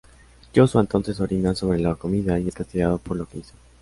Joshua 0.51 0.81
entonces 0.81 1.19
orina 1.19 1.53
sobre 1.53 1.77
la 1.77 1.93
comida 1.93 2.39
y 2.39 2.47
es 2.47 2.55
castigado 2.55 2.97
por 2.97 3.15
lo 3.17 3.27
que 3.27 3.37
hizo. 3.37 3.53